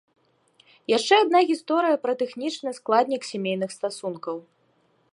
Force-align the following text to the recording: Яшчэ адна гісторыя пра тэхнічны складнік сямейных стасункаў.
Яшчэ 0.97 1.15
адна 1.25 1.39
гісторыя 1.51 2.01
пра 2.05 2.13
тэхнічны 2.23 2.75
складнік 2.81 3.21
сямейных 3.31 3.69
стасункаў. 3.79 4.37